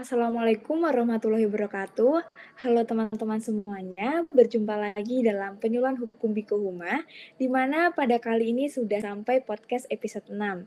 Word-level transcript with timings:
Assalamualaikum 0.00 0.82
warahmatullahi 0.82 1.46
wabarakatuh. 1.46 2.26
Halo 2.66 2.82
teman-teman 2.82 3.38
semuanya, 3.38 4.26
berjumpa 4.34 4.74
lagi 4.74 5.22
dalam 5.22 5.62
Penyuluhan 5.62 5.94
Hukum 5.94 6.34
Biko 6.34 6.58
Huma, 6.58 7.06
di 7.38 7.46
mana 7.46 7.94
pada 7.94 8.18
kali 8.18 8.50
ini 8.50 8.66
sudah 8.66 8.98
sampai 8.98 9.46
podcast 9.46 9.86
episode 9.94 10.26
6. 10.26 10.66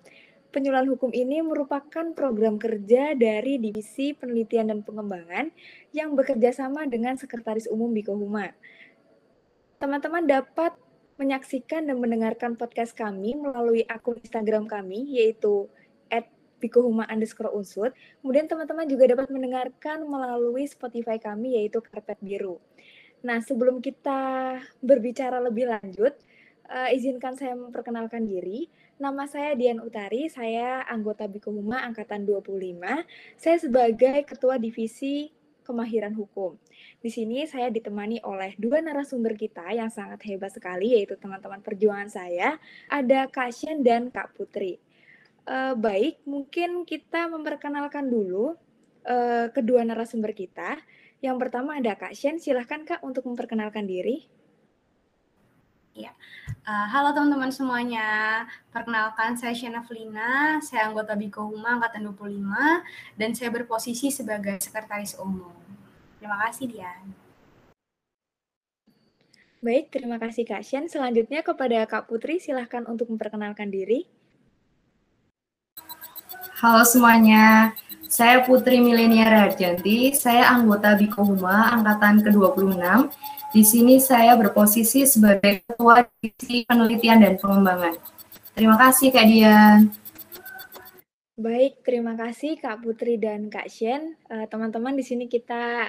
Penyuluhan 0.54 0.86
hukum 0.86 1.10
ini 1.10 1.42
merupakan 1.42 2.14
program 2.14 2.62
kerja 2.62 3.18
dari 3.18 3.58
Divisi 3.58 4.14
Penelitian 4.14 4.70
dan 4.70 4.80
Pengembangan 4.86 5.50
yang 5.90 6.14
bekerja 6.14 6.54
sama 6.54 6.86
dengan 6.86 7.18
Sekretaris 7.18 7.66
Umum 7.66 7.90
Biko 7.90 8.14
Huma. 8.14 8.54
Teman-teman 9.82 10.30
dapat 10.30 10.78
menyaksikan 11.18 11.90
dan 11.90 11.98
mendengarkan 11.98 12.54
podcast 12.54 12.94
kami 12.94 13.34
melalui 13.34 13.82
akun 13.90 14.22
Instagram 14.22 14.70
kami, 14.70 15.18
yaitu 15.18 15.66
Bikuhuma 16.64 17.04
underscore 17.12 17.52
unsur. 17.52 17.92
Kemudian 18.24 18.48
teman-teman 18.48 18.88
juga 18.88 19.12
dapat 19.12 19.28
mendengarkan 19.28 20.08
melalui 20.08 20.64
Spotify 20.64 21.20
kami 21.20 21.60
yaitu 21.60 21.84
Karpet 21.84 22.16
Biru. 22.24 22.64
Nah, 23.20 23.44
sebelum 23.44 23.84
kita 23.84 24.56
berbicara 24.80 25.44
lebih 25.44 25.68
lanjut, 25.68 26.16
uh, 26.72 26.88
izinkan 26.96 27.36
saya 27.36 27.52
memperkenalkan 27.60 28.24
diri. 28.24 28.72
Nama 29.02 29.26
saya 29.26 29.58
Dian 29.58 29.82
Utari, 29.82 30.30
saya 30.30 30.86
anggota 30.86 31.26
Bikuhuma 31.26 31.82
angkatan 31.82 32.30
25. 32.30 32.78
Saya 33.42 33.58
sebagai 33.58 34.22
ketua 34.22 34.62
divisi 34.62 35.34
kemahiran 35.66 36.14
hukum. 36.14 36.62
Di 37.02 37.10
sini 37.10 37.42
saya 37.50 37.74
ditemani 37.74 38.22
oleh 38.22 38.54
dua 38.62 38.86
narasumber 38.86 39.34
kita 39.34 39.66
yang 39.74 39.90
sangat 39.90 40.22
hebat 40.30 40.54
sekali, 40.54 40.94
yaitu 40.94 41.18
teman-teman 41.18 41.66
perjuangan 41.66 42.06
saya, 42.06 42.62
ada 42.86 43.26
Kak 43.34 43.50
Shen 43.50 43.82
dan 43.82 44.14
Kak 44.14 44.38
Putri. 44.38 44.78
Uh, 45.50 45.74
baik, 45.74 46.22
mungkin 46.30 46.86
kita 46.86 47.26
memperkenalkan 47.34 48.14
dulu 48.14 48.54
uh, 49.10 49.50
kedua 49.50 49.82
narasumber 49.82 50.38
kita. 50.38 50.78
Yang 51.18 51.50
pertama 51.50 51.82
ada 51.82 51.98
Kak 51.98 52.14
Shen, 52.14 52.38
silahkan 52.38 52.86
Kak 52.86 53.02
untuk 53.02 53.26
memperkenalkan 53.26 53.90
diri. 53.90 54.30
Ya, 55.94 56.10
uh, 56.66 56.90
halo 56.90 57.14
teman-teman 57.14 57.54
semuanya. 57.54 58.42
Perkenalkan 58.74 59.38
saya 59.38 59.54
Shena 59.54 59.86
Felina, 59.86 60.58
saya 60.58 60.90
anggota 60.90 61.14
Biko 61.14 61.54
Huma 61.54 61.78
angkatan 61.78 62.10
25 62.10 62.82
dan 63.14 63.30
saya 63.38 63.54
berposisi 63.54 64.10
sebagai 64.10 64.58
sekretaris 64.58 65.14
umum. 65.22 65.54
Terima 66.18 66.42
kasih 66.50 66.66
Dian. 66.66 67.14
Baik, 69.62 69.94
terima 69.94 70.18
kasih 70.18 70.50
Kak 70.50 70.66
Shen. 70.66 70.90
Selanjutnya 70.90 71.46
kepada 71.46 71.86
Kak 71.86 72.10
Putri, 72.10 72.42
silahkan 72.42 72.90
untuk 72.90 73.14
memperkenalkan 73.14 73.70
diri. 73.70 74.10
Halo 76.58 76.82
semuanya, 76.90 77.78
saya 78.10 78.42
Putri 78.42 78.82
Milenia 78.82 79.30
Rajanti, 79.30 80.10
saya 80.18 80.50
anggota 80.58 80.98
Biko 80.98 81.22
Huma 81.22 81.70
angkatan 81.70 82.26
ke-26. 82.26 82.82
Di 83.54 83.62
sini 83.62 84.02
saya 84.02 84.34
berposisi 84.34 85.06
sebagai 85.06 85.62
Ketua 85.62 86.02
Divisi 86.18 86.66
Penelitian 86.66 87.22
dan 87.22 87.38
Pengembangan. 87.38 87.94
Terima 88.58 88.82
kasih 88.82 89.14
Kak 89.14 89.30
Dian. 89.30 89.94
Baik, 91.38 91.86
terima 91.86 92.18
kasih 92.18 92.58
Kak 92.58 92.82
Putri 92.82 93.22
dan 93.22 93.54
Kak 93.54 93.70
Shen. 93.70 94.18
Eh, 94.26 94.50
teman-teman, 94.50 94.98
di 94.98 95.06
sini 95.06 95.30
kita 95.30 95.86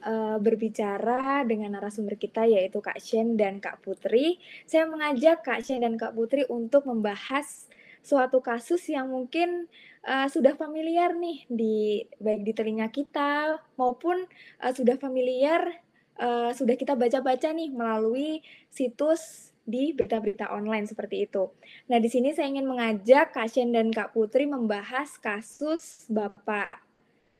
uh, 0.00 0.36
berbicara 0.40 1.44
dengan 1.44 1.76
narasumber 1.76 2.16
kita 2.16 2.48
yaitu 2.48 2.80
Kak 2.80 3.00
Shen 3.00 3.36
dan 3.36 3.60
Kak 3.60 3.84
Putri. 3.84 4.40
Saya 4.64 4.88
mengajak 4.88 5.44
Kak 5.44 5.60
Shen 5.60 5.84
dan 5.84 6.00
Kak 6.00 6.16
Putri 6.16 6.48
untuk 6.48 6.88
membahas 6.88 7.68
suatu 8.04 8.40
kasus 8.44 8.84
yang 8.88 9.08
mungkin 9.08 9.68
uh, 10.04 10.28
sudah 10.28 10.56
familiar 10.56 11.16
nih 11.16 11.48
di 11.48 12.04
baik 12.20 12.44
di 12.44 12.52
telinga 12.52 12.88
kita 12.92 13.60
maupun 13.80 14.24
uh, 14.60 14.72
sudah 14.72 15.00
familiar 15.00 15.83
uh, 16.18 16.50
sudah 16.54 16.74
kita 16.78 16.94
baca-baca 16.94 17.50
nih 17.50 17.70
melalui 17.70 18.42
situs 18.70 19.54
di 19.64 19.96
berita-berita 19.96 20.52
online 20.52 20.84
seperti 20.84 21.24
itu. 21.24 21.48
Nah, 21.88 21.96
di 21.96 22.12
sini 22.12 22.36
saya 22.36 22.52
ingin 22.52 22.68
mengajak 22.68 23.32
Kak 23.32 23.48
Shen 23.48 23.72
dan 23.72 23.88
Kak 23.88 24.12
Putri 24.12 24.44
membahas 24.44 25.16
kasus 25.16 26.04
Bapak 26.12 26.84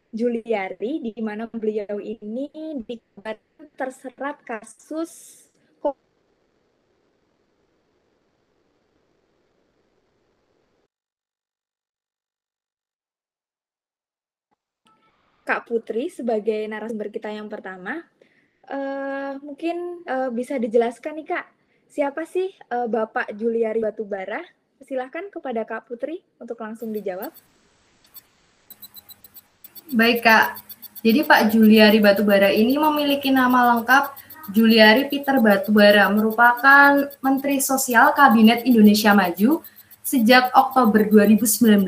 Juliari 0.08 1.04
di 1.04 1.12
mana 1.20 1.50
beliau 1.50 2.00
ini 2.00 2.48
dikabarkan 2.86 3.68
terserat 3.76 4.40
kasus 4.40 5.44
Kak 15.44 15.68
Putri 15.68 16.08
sebagai 16.08 16.64
narasumber 16.64 17.12
kita 17.12 17.28
yang 17.28 17.52
pertama. 17.52 18.00
Uh, 18.64 19.36
mungkin 19.44 20.04
uh, 20.08 20.32
bisa 20.32 20.56
dijelaskan 20.56 21.20
nih 21.20 21.36
Kak, 21.36 21.46
siapa 21.92 22.24
sih 22.24 22.48
uh, 22.72 22.88
Bapak 22.88 23.32
Juliari 23.36 23.80
Batubara? 23.80 24.40
Silahkan 24.84 25.28
kepada 25.28 25.64
Kak 25.64 25.88
Putri 25.88 26.20
untuk 26.40 26.60
langsung 26.60 26.92
dijawab. 26.92 27.32
Baik 29.92 30.24
Kak, 30.24 30.64
jadi 31.04 31.20
Pak 31.28 31.52
Juliari 31.52 32.00
Batubara 32.00 32.48
ini 32.48 32.80
memiliki 32.80 33.28
nama 33.28 33.76
lengkap 33.76 34.16
Juliari 34.56 35.08
Peter 35.12 35.36
Batubara, 35.40 36.08
merupakan 36.08 37.12
Menteri 37.20 37.60
Sosial 37.60 38.16
Kabinet 38.16 38.64
Indonesia 38.64 39.12
Maju 39.12 39.60
sejak 40.00 40.52
Oktober 40.56 41.04
2019 41.08 41.84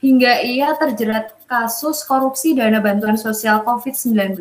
hingga 0.00 0.32
ia 0.44 0.72
terjerat 0.76 1.36
kasus 1.48 2.04
korupsi 2.04 2.56
dana 2.56 2.80
bantuan 2.80 3.14
sosial 3.16 3.62
COVID-19, 3.62 4.40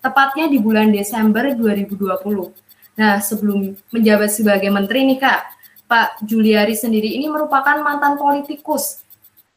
tepatnya 0.00 0.48
di 0.48 0.58
bulan 0.58 0.88
Desember 0.90 1.52
2020. 1.52 2.52
Nah, 2.96 3.20
sebelum 3.20 3.76
menjabat 3.92 4.28
sebagai 4.32 4.68
menteri 4.72 5.06
nih 5.06 5.20
Kak, 5.20 5.40
Pak 5.86 6.24
Juliari 6.24 6.76
sendiri 6.76 7.16
ini 7.16 7.28
merupakan 7.28 7.80
mantan 7.80 8.16
politikus. 8.16 9.04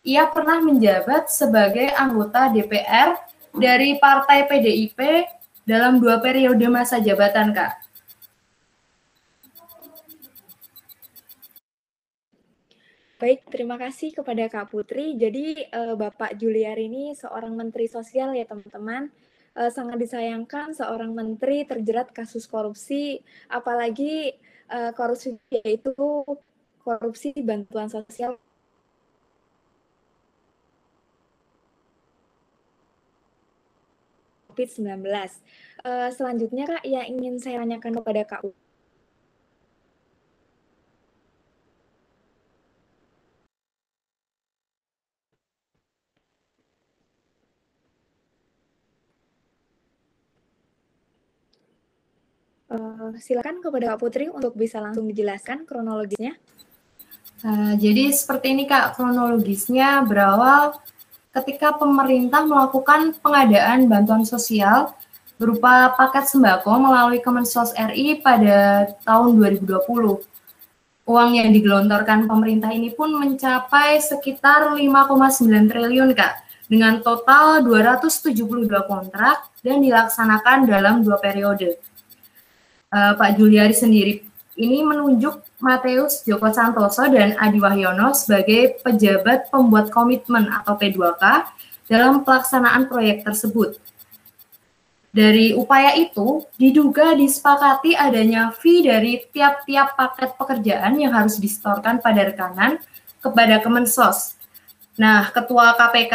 Ia 0.03 0.27
pernah 0.27 0.59
menjabat 0.59 1.31
sebagai 1.31 1.91
anggota 1.95 2.51
DPR 2.51 3.15
dari 3.55 3.95
Partai 3.99 4.47
PDIP 4.47 4.99
dalam 5.63 5.99
dua 6.03 6.19
periode 6.19 6.67
masa 6.67 6.99
jabatan, 6.99 7.55
Kak. 7.55 7.71
Baik, 13.23 13.47
terima 13.47 13.79
kasih 13.79 14.11
kepada 14.11 14.51
Kak 14.51 14.75
Putri. 14.75 15.15
Jadi 15.15 15.55
uh, 15.71 15.95
Bapak 15.95 16.35
Juliar 16.35 16.75
ini 16.75 17.15
seorang 17.15 17.55
menteri 17.55 17.87
sosial 17.87 18.35
ya 18.35 18.43
teman-teman. 18.43 19.07
Uh, 19.53 19.69
sangat 19.69 20.01
disayangkan 20.01 20.73
seorang 20.73 21.13
menteri 21.13 21.61
terjerat 21.61 22.09
kasus 22.09 22.49
korupsi, 22.49 23.21
apalagi 23.45 24.33
uh, 24.73 24.89
korupsi 24.97 25.37
yaitu 25.53 25.93
korupsi 26.81 27.37
bantuan 27.37 27.85
sosial 27.85 28.41
COVID-19. 34.53 35.01
Uh, 35.81 36.09
selanjutnya 36.13 36.69
Kak, 36.69 36.83
yang 36.85 37.09
ingin 37.09 37.41
saya 37.41 37.65
tanyakan 37.65 37.97
kepada 37.97 38.21
Kak 38.29 38.41
Uh, 52.73 53.13
silakan 53.21 53.61
kepada 53.61 53.93
Kak 53.93 54.01
Putri 54.01 54.33
untuk 54.33 54.57
bisa 54.57 54.81
langsung 54.81 55.05
dijelaskan 55.05 55.69
kronologisnya. 55.69 56.33
Uh, 57.45 57.77
jadi 57.77 58.09
seperti 58.09 58.49
ini 58.49 58.65
Kak, 58.65 58.97
kronologisnya 58.97 60.01
berawal 60.09 60.73
ketika 61.37 61.77
pemerintah 61.77 62.41
melakukan 62.41 63.13
pengadaan 63.21 63.85
bantuan 63.85 64.25
sosial 64.25 64.89
berupa 65.37 65.93
paket 65.93 66.33
sembako 66.33 66.89
melalui 66.89 67.21
Kemensos 67.21 67.77
RI 67.77 68.25
pada 68.25 68.89
tahun 69.05 69.37
2020. 69.37 70.25
Uang 71.05 71.29
yang 71.37 71.53
digelontorkan 71.53 72.25
pemerintah 72.25 72.73
ini 72.73 72.89
pun 72.89 73.13
mencapai 73.13 74.01
sekitar 74.01 74.73
5,9 74.73 75.69
triliun 75.69 76.09
Kak, 76.17 76.33
dengan 76.65 77.05
total 77.05 77.61
272 77.61 78.65
kontrak 78.89 79.45
dan 79.61 79.77
dilaksanakan 79.77 80.65
dalam 80.65 81.05
dua 81.05 81.21
periode 81.21 81.92
uh, 82.93 83.17
Pak 83.17 83.41
Juliari 83.41 83.73
sendiri 83.73 84.21
ini 84.53 84.85
menunjuk 84.85 85.41
Mateus 85.57 86.21
Joko 86.21 86.53
Santoso 86.53 87.09
dan 87.09 87.33
Adi 87.41 87.57
Wahyono 87.57 88.13
sebagai 88.13 88.77
pejabat 88.85 89.49
pembuat 89.49 89.89
komitmen 89.89 90.45
atau 90.45 90.77
P2K 90.77 91.49
dalam 91.89 92.21
pelaksanaan 92.21 92.85
proyek 92.85 93.25
tersebut. 93.25 93.81
Dari 95.13 95.53
upaya 95.53 95.93
itu, 95.93 96.41
diduga 96.57 97.13
disepakati 97.13 97.93
adanya 97.93 98.49
fee 98.49 98.81
dari 98.81 99.21
tiap-tiap 99.29 99.93
paket 99.93 100.33
pekerjaan 100.37 100.97
yang 100.97 101.13
harus 101.13 101.37
disetorkan 101.37 102.01
pada 102.01 102.33
rekanan 102.33 102.81
kepada 103.21 103.61
Kemensos. 103.61 104.37
Nah, 104.97 105.29
Ketua 105.29 105.77
KPK, 105.77 106.13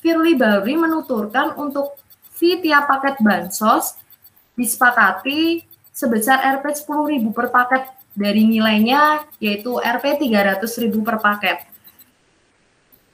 Firly 0.00 0.36
Bahuri 0.36 0.76
menuturkan 0.76 1.56
untuk 1.56 1.96
fee 2.36 2.60
tiap 2.60 2.84
paket 2.84 3.16
bansos 3.24 3.96
disepakati 4.60 5.67
sebesar 5.98 6.62
Rp 6.62 6.70
10.000 6.70 7.34
per 7.34 7.50
paket 7.50 7.90
dari 8.14 8.46
nilainya 8.46 9.26
yaitu 9.42 9.82
Rp 9.82 10.22
300.000 10.22 10.94
per 11.02 11.18
paket. 11.18 11.58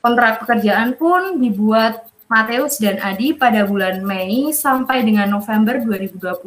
Kontrak 0.05 0.45
pekerjaan 0.45 0.93
pun 1.01 1.41
dibuat 1.41 2.13
Mateus 2.29 2.77
dan 2.77 3.01
Adi 3.01 3.33
pada 3.33 3.65
bulan 3.65 4.05
Mei 4.05 4.53
sampai 4.53 5.01
dengan 5.01 5.33
November 5.33 5.81
2020 5.81 6.45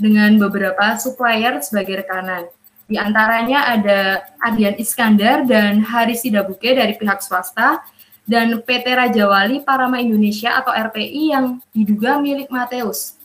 dengan 0.00 0.40
beberapa 0.40 0.96
supplier 0.96 1.60
sebagai 1.60 2.00
rekanan. 2.00 2.48
Di 2.88 2.96
antaranya 2.96 3.68
ada 3.68 4.24
Ardian 4.40 4.72
Iskandar 4.80 5.44
dan 5.44 5.84
Haris 5.84 6.24
Sidabuke 6.24 6.72
dari 6.72 6.96
pihak 6.96 7.20
swasta 7.20 7.84
dan 8.24 8.64
PT 8.64 8.88
Raja 8.88 9.28
Wali 9.28 9.60
Parama 9.60 10.00
Indonesia 10.00 10.56
atau 10.56 10.72
RPI 10.72 11.36
yang 11.36 11.60
diduga 11.76 12.16
milik 12.16 12.48
Mateus. 12.48 13.17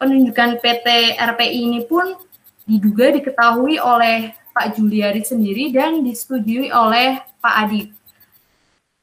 Penunjukan 0.00 0.64
PT 0.64 1.20
RPI 1.20 1.58
ini 1.60 1.84
pun 1.84 2.16
diduga 2.64 3.12
diketahui 3.12 3.76
oleh 3.76 4.32
Pak 4.56 4.80
Juliari 4.80 5.20
sendiri 5.20 5.68
dan 5.68 6.00
disetujui 6.00 6.72
oleh 6.72 7.20
Pak 7.38 7.54
Adi. 7.68 7.92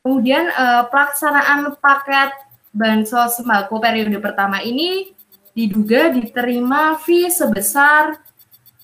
Kemudian 0.01 0.49
eh, 0.49 0.83
pelaksanaan 0.89 1.77
paket 1.77 2.33
bansos 2.73 3.37
sembako 3.37 3.77
periode 3.77 4.17
pertama 4.17 4.65
ini 4.65 5.13
diduga 5.53 6.13
diterima 6.13 6.97
fee 7.01 7.29
sebesar 7.33 8.17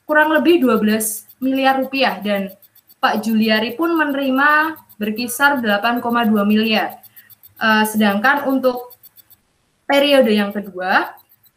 kurang 0.09 0.33
lebih 0.33 0.61
12 0.61 1.41
miliar 1.41 1.81
rupiah 1.81 2.17
dan 2.21 2.53
Pak 2.97 3.21
Juliari 3.21 3.75
pun 3.75 3.93
menerima 3.93 4.79
berkisar 4.97 5.59
8,2 5.59 6.01
miliar. 6.47 7.03
Uh, 7.59 7.85
sedangkan 7.87 8.49
untuk 8.49 8.95
periode 9.85 10.31
yang 10.33 10.49
kedua, 10.49 11.13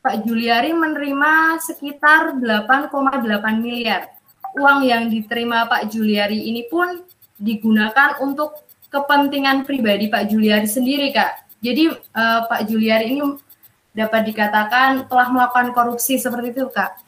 Pak 0.06 0.22
Juliari 0.22 0.70
menerima 0.70 1.58
sekitar 1.58 2.38
8,8 2.38 3.26
miliar. 3.58 4.14
Uang 4.54 4.86
yang 4.86 5.10
diterima 5.10 5.66
Pak 5.66 5.90
Juliari 5.90 6.46
ini 6.46 6.62
pun 6.70 7.02
digunakan 7.34 8.14
untuk 8.22 8.54
kepentingan 8.86 9.66
pribadi 9.66 10.06
Pak 10.06 10.30
Juliari 10.30 10.70
sendiri, 10.70 11.10
Kak. 11.10 11.58
Jadi 11.58 11.90
uh, 11.90 12.40
Pak 12.46 12.70
Juliari 12.70 13.18
ini 13.18 13.34
dapat 13.90 14.30
dikatakan 14.30 15.10
telah 15.10 15.26
melakukan 15.26 15.74
korupsi 15.74 16.22
seperti 16.22 16.54
itu, 16.54 16.70
Kak. 16.70 17.02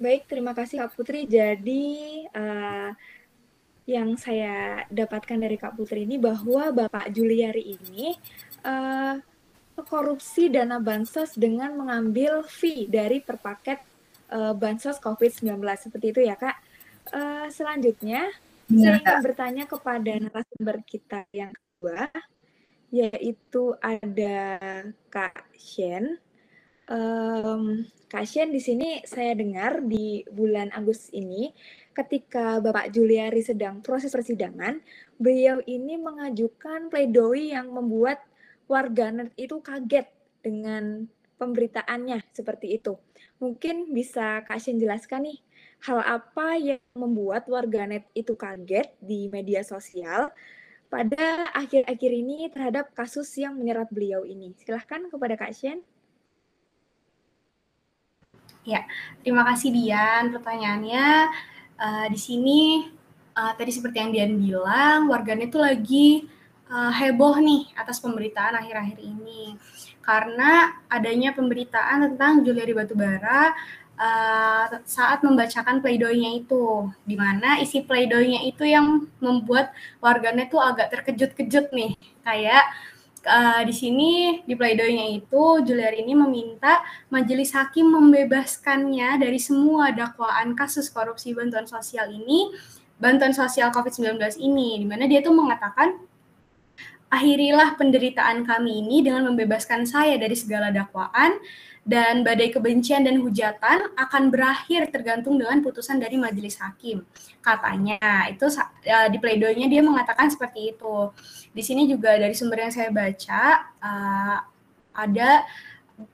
Baik, 0.00 0.24
terima 0.32 0.56
kasih 0.56 0.80
Kak 0.80 0.96
Putri. 0.96 1.28
Jadi 1.28 2.24
uh, 2.32 2.88
yang 3.84 4.16
saya 4.16 4.88
dapatkan 4.88 5.36
dari 5.36 5.60
Kak 5.60 5.76
Putri 5.76 6.08
ini 6.08 6.16
bahwa 6.16 6.72
Bapak 6.72 7.12
Juliari 7.12 7.76
ini 7.76 8.16
uh, 8.64 9.16
korupsi 9.84 10.50
dana 10.50 10.80
bansos 10.80 11.36
dengan 11.36 11.74
mengambil 11.76 12.42
fee 12.46 12.86
dari 12.88 13.20
per 13.20 13.38
paket 13.38 13.78
uh, 14.32 14.54
bansos 14.56 14.98
COVID-19 14.98 15.60
seperti 15.76 16.06
itu 16.10 16.20
ya 16.24 16.34
Kak. 16.38 16.56
Uh, 17.12 17.46
selanjutnya 17.52 18.32
saya 18.64 18.96
ingin 18.96 19.20
bertanya 19.20 19.64
kepada 19.68 20.12
narasumber 20.16 20.80
kita 20.88 21.28
yang 21.36 21.52
kedua, 21.52 22.08
yaitu 22.88 23.76
ada 23.84 24.40
Kak 25.12 25.52
Shen. 25.52 26.16
Um, 26.88 27.84
Kak 28.08 28.24
Shen 28.24 28.48
di 28.48 28.60
sini 28.64 29.04
saya 29.04 29.36
dengar 29.36 29.84
di 29.84 30.24
bulan 30.32 30.72
Agustus 30.72 31.12
ini, 31.12 31.52
ketika 31.92 32.56
Bapak 32.64 32.88
Juliari 32.88 33.44
sedang 33.44 33.84
proses 33.84 34.08
persidangan, 34.08 34.80
beliau 35.20 35.60
ini 35.68 36.00
mengajukan 36.00 36.88
pledoi 36.88 37.52
yang 37.52 37.68
membuat 37.68 38.24
warganet 38.70 39.30
itu 39.36 39.60
kaget 39.60 40.08
dengan 40.40 41.08
pemberitaannya 41.36 42.22
seperti 42.32 42.78
itu. 42.78 42.96
Mungkin 43.42 43.92
bisa 43.92 44.40
Kak 44.46 44.62
Shen 44.62 44.80
jelaskan 44.80 45.28
nih, 45.28 45.38
hal 45.84 46.00
apa 46.00 46.56
yang 46.56 46.80
membuat 46.96 47.44
warganet 47.50 48.08
itu 48.16 48.32
kaget 48.38 48.94
di 49.02 49.28
media 49.28 49.60
sosial 49.60 50.32
pada 50.88 51.50
akhir-akhir 51.52 52.10
ini 52.14 52.48
terhadap 52.54 52.94
kasus 52.94 53.28
yang 53.36 53.58
menyerat 53.58 53.90
beliau 53.90 54.22
ini. 54.22 54.54
Silahkan 54.56 55.10
kepada 55.10 55.34
Kak 55.34 55.52
Shen. 55.52 55.82
Ya, 58.64 58.88
terima 59.20 59.44
kasih 59.44 59.76
Dian. 59.76 60.32
Pertanyaannya 60.32 61.06
uh, 61.76 62.06
di 62.08 62.16
sini 62.16 62.88
uh, 63.36 63.52
tadi 63.58 63.68
seperti 63.74 64.00
yang 64.00 64.10
Dian 64.14 64.32
bilang, 64.40 65.10
warganet 65.12 65.52
itu 65.52 65.60
lagi 65.60 66.08
uh, 66.74 66.90
heboh 66.90 67.38
nih 67.38 67.70
atas 67.78 68.02
pemberitaan 68.02 68.58
akhir-akhir 68.58 68.98
ini. 68.98 69.54
Karena 70.02 70.74
adanya 70.90 71.32
pemberitaan 71.32 72.12
tentang 72.12 72.44
Juliari 72.44 72.76
Batubara 72.76 73.54
uh, 73.96 74.66
saat 74.84 75.22
membacakan 75.24 75.80
pleidoinya 75.80 76.34
itu, 76.34 76.90
di 77.06 77.16
mana 77.16 77.62
isi 77.62 77.80
pleidoinya 77.80 78.44
itu 78.44 78.66
yang 78.66 79.06
membuat 79.22 79.72
warganet 80.02 80.52
tuh 80.52 80.60
agak 80.60 80.92
terkejut-kejut 80.92 81.72
nih, 81.72 81.96
kayak 82.20 82.68
uh, 83.24 83.64
di 83.64 83.72
sini 83.72 84.12
di 84.44 84.52
pleidoinya 84.52 85.08
itu 85.08 85.64
Juliari 85.64 86.04
ini 86.04 86.12
meminta 86.12 86.84
majelis 87.08 87.56
hakim 87.56 87.88
membebaskannya 87.88 89.24
dari 89.24 89.40
semua 89.40 89.88
dakwaan 89.88 90.52
kasus 90.52 90.92
korupsi 90.92 91.32
bantuan 91.32 91.64
sosial 91.64 92.12
ini, 92.12 92.52
bantuan 93.00 93.32
sosial 93.32 93.72
COVID-19 93.72 94.20
ini, 94.36 94.84
di 94.84 94.86
mana 94.86 95.08
dia 95.08 95.24
tuh 95.24 95.32
mengatakan 95.32 95.96
akhirilah 97.14 97.78
penderitaan 97.78 98.42
kami 98.42 98.82
ini 98.82 99.06
dengan 99.06 99.30
membebaskan 99.30 99.86
saya 99.86 100.18
dari 100.18 100.34
segala 100.34 100.74
dakwaan 100.74 101.38
dan 101.84 102.24
badai 102.24 102.48
kebencian 102.48 103.04
dan 103.04 103.20
hujatan 103.20 103.92
akan 103.94 104.32
berakhir 104.32 104.88
tergantung 104.88 105.36
dengan 105.36 105.60
putusan 105.60 106.00
dari 106.00 106.16
majelis 106.16 106.56
hakim. 106.58 107.04
Katanya 107.44 108.00
itu 108.32 108.48
uh, 108.48 109.08
di 109.12 109.20
pleidoinya 109.20 109.68
dia 109.68 109.84
mengatakan 109.84 110.32
seperti 110.32 110.74
itu. 110.74 111.12
Di 111.52 111.60
sini 111.60 111.84
juga 111.84 112.16
dari 112.16 112.32
sumber 112.32 112.66
yang 112.66 112.72
saya 112.72 112.88
baca 112.88 113.68
uh, 113.84 114.38
ada 114.96 115.44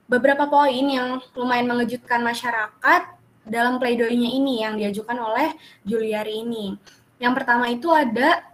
beberapa 0.05 0.45
poin 0.45 0.85
yang 0.85 1.23
lumayan 1.33 1.71
mengejutkan 1.71 2.21
masyarakat 2.21 3.17
dalam 3.47 3.81
pleidoinya 3.81 4.29
ini 4.29 4.61
yang 4.61 4.77
diajukan 4.77 5.17
oleh 5.17 5.55
Juliari 5.87 6.45
ini. 6.45 6.75
Yang 7.17 7.33
pertama 7.41 7.71
itu 7.71 7.87
ada 7.89 8.50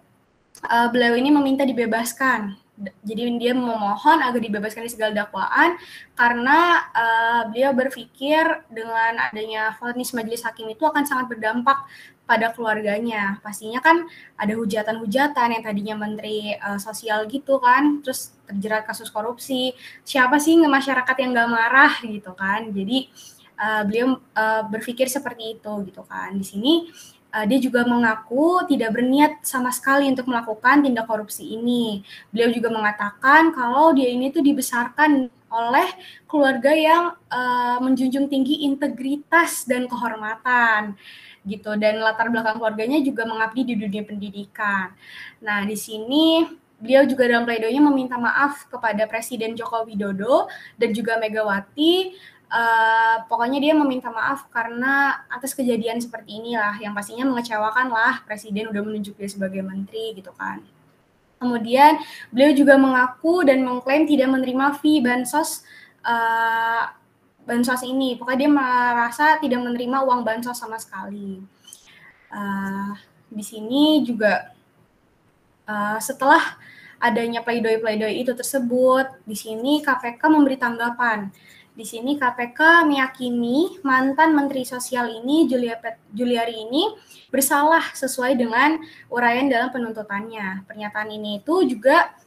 uh, 0.66 0.88
beliau 0.90 1.14
ini 1.14 1.30
meminta 1.30 1.62
dibebaskan 1.68 2.58
jadi 2.78 3.34
dia 3.42 3.54
memohon 3.58 4.22
agar 4.22 4.38
dibebaskan 4.38 4.86
dari 4.86 4.94
segala 4.94 5.12
dakwaan 5.26 5.82
karena 6.14 6.86
uh, 6.94 7.42
beliau 7.50 7.74
berpikir 7.74 8.46
dengan 8.70 9.18
adanya 9.18 9.74
vonis 9.82 10.14
majelis 10.14 10.46
hakim 10.46 10.70
itu 10.70 10.86
akan 10.86 11.02
sangat 11.02 11.26
berdampak 11.34 11.90
pada 12.30 12.54
keluarganya. 12.54 13.42
Pastinya 13.42 13.82
kan 13.82 14.06
ada 14.38 14.54
hujatan-hujatan 14.54 15.58
yang 15.58 15.64
tadinya 15.66 15.96
menteri 15.98 16.54
uh, 16.60 16.78
sosial 16.78 17.26
gitu 17.26 17.58
kan, 17.58 18.04
terus 18.06 18.36
terjerat 18.46 18.86
kasus 18.86 19.10
korupsi. 19.10 19.74
Siapa 20.06 20.38
sih 20.38 20.60
masyarakat 20.60 21.16
yang 21.18 21.34
gak 21.34 21.50
marah 21.50 21.94
gitu 22.06 22.36
kan? 22.38 22.70
Jadi 22.70 23.10
uh, 23.58 23.82
beliau 23.88 24.22
uh, 24.38 24.62
berpikir 24.70 25.10
seperti 25.10 25.58
itu 25.58 25.72
gitu 25.90 26.06
kan. 26.06 26.36
Di 26.38 26.46
sini 26.46 26.74
uh, 27.34 27.46
dia 27.46 27.60
juga 27.60 27.84
mengaku 27.84 28.64
tidak 28.70 28.96
berniat 28.96 29.44
sama 29.44 29.72
sekali 29.74 30.08
untuk 30.08 30.28
melakukan 30.30 30.84
tindak 30.84 31.06
korupsi 31.08 31.58
ini. 31.58 32.04
Beliau 32.32 32.52
juga 32.54 32.70
mengatakan 32.72 33.52
kalau 33.52 33.92
dia 33.92 34.10
ini 34.12 34.32
tuh 34.32 34.44
dibesarkan 34.44 35.30
oleh 35.48 35.88
keluarga 36.28 36.72
yang 36.76 37.04
uh, 37.32 37.80
menjunjung 37.80 38.28
tinggi 38.28 38.68
integritas 38.68 39.64
dan 39.64 39.88
kehormatan 39.88 41.00
gitu 41.48 41.80
dan 41.80 42.04
latar 42.04 42.28
belakang 42.28 42.60
keluarganya 42.60 43.00
juga 43.00 43.24
mengabdi 43.24 43.64
di 43.64 43.76
dunia 43.80 44.04
pendidikan. 44.04 44.92
Nah, 45.40 45.64
di 45.64 45.80
sini 45.80 46.44
beliau 46.78 47.08
juga 47.10 47.26
dalam 47.26 47.48
pledoinya 47.48 47.82
meminta 47.90 48.20
maaf 48.20 48.68
kepada 48.70 49.08
Presiden 49.10 49.56
Joko 49.58 49.88
Widodo 49.88 50.52
dan 50.78 50.92
juga 50.94 51.18
Megawati 51.18 52.14
uh, 52.52 53.24
pokoknya 53.28 53.60
dia 53.60 53.74
meminta 53.76 54.12
maaf 54.12 54.48
karena 54.52 55.24
atas 55.28 55.52
kejadian 55.54 56.00
seperti 56.00 56.40
inilah 56.40 56.80
yang 56.80 56.96
pastinya 56.96 57.28
mengecewakan 57.28 57.92
lah 57.92 58.24
presiden 58.24 58.72
udah 58.72 58.82
menunjuk 58.84 59.16
dia 59.20 59.30
sebagai 59.30 59.64
menteri 59.64 60.16
gitu 60.16 60.32
kan. 60.36 60.64
Kemudian 61.38 62.02
beliau 62.34 62.52
juga 62.58 62.82
mengaku 62.82 63.46
dan 63.46 63.62
mengklaim 63.62 64.10
tidak 64.10 64.34
menerima 64.34 64.82
fee 64.82 65.06
bansos 65.06 65.62
uh, 66.02 66.90
bansos 67.46 67.86
ini. 67.86 68.18
Pokoknya 68.18 68.40
dia 68.48 68.52
merasa 68.52 69.26
tidak 69.38 69.62
menerima 69.62 69.98
uang 70.02 70.26
bansos 70.26 70.58
sama 70.58 70.82
sekali. 70.82 71.38
Uh, 72.28 72.92
di 73.30 73.44
sini 73.46 74.02
juga 74.02 74.52
uh, 75.70 76.02
setelah 76.02 76.42
adanya 76.98 77.46
pledoi-pledoi 77.46 78.26
itu 78.26 78.34
tersebut, 78.34 79.22
di 79.22 79.38
sini 79.38 79.86
KPK 79.86 80.22
memberi 80.26 80.58
tanggapan. 80.58 81.30
Di 81.78 81.86
sini 81.86 82.18
KPK 82.18 82.90
meyakini 82.90 83.78
mantan 83.86 84.34
Menteri 84.34 84.66
Sosial 84.66 85.14
ini 85.14 85.46
Julia 85.46 85.78
Juliari 86.10 86.66
ini 86.66 86.90
bersalah 87.30 87.94
sesuai 87.94 88.34
dengan 88.34 88.82
uraian 89.14 89.46
dalam 89.46 89.70
penuntutannya. 89.70 90.66
Pernyataan 90.66 91.14
ini 91.14 91.38
itu 91.38 91.70
juga 91.70 92.18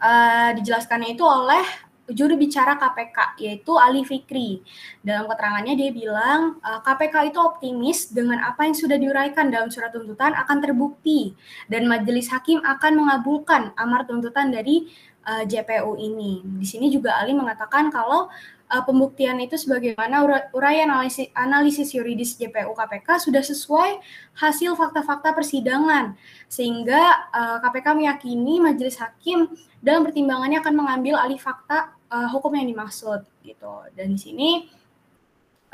uh, 0.00 0.56
dijelaskannya 0.56 1.12
itu 1.12 1.20
oleh 1.28 1.60
juru 2.08 2.40
bicara 2.40 2.80
KPK 2.80 3.36
yaitu 3.36 3.76
Ali 3.76 4.00
Fikri. 4.00 4.64
Dalam 5.04 5.28
keterangannya 5.28 5.76
dia 5.76 5.92
bilang 5.92 6.56
KPK 6.64 7.28
itu 7.28 7.38
optimis 7.44 8.08
dengan 8.08 8.40
apa 8.48 8.64
yang 8.64 8.72
sudah 8.72 8.96
diuraikan 8.96 9.52
dalam 9.52 9.68
surat 9.68 9.92
tuntutan 9.92 10.32
akan 10.32 10.56
terbukti 10.64 11.36
dan 11.68 11.84
majelis 11.84 12.32
hakim 12.32 12.64
akan 12.64 12.96
mengabulkan 12.96 13.76
amar 13.76 14.08
tuntutan 14.08 14.48
dari 14.48 14.88
uh, 15.28 15.42
eh, 15.42 15.44
JPU 15.44 16.00
ini. 16.00 16.40
Di 16.56 16.66
sini 16.66 16.88
juga 16.88 17.20
Ali 17.20 17.36
mengatakan 17.36 17.92
kalau 17.92 18.32
uh, 18.72 18.82
pembuktian 18.88 19.36
itu 19.44 19.60
sebagaimana 19.60 20.48
uraian 20.56 20.88
analisis, 20.88 21.28
analisis 21.36 21.92
yuridis 21.92 22.40
JPU 22.40 22.72
KPK 22.72 23.28
sudah 23.28 23.44
sesuai 23.44 24.00
hasil 24.40 24.72
fakta-fakta 24.72 25.36
persidangan 25.36 26.16
sehingga 26.48 27.28
uh, 27.28 27.60
KPK 27.60 27.86
meyakini 27.92 28.64
majelis 28.64 28.96
hakim 28.96 29.52
dalam 29.84 30.08
pertimbangannya 30.08 30.64
akan 30.64 30.74
mengambil 30.74 31.20
alih 31.20 31.38
fakta 31.38 31.92
uh, 32.08 32.28
hukum 32.32 32.56
yang 32.56 32.66
dimaksud 32.66 33.20
gitu. 33.44 33.74
Dan 33.92 34.16
di 34.16 34.20
sini 34.20 34.50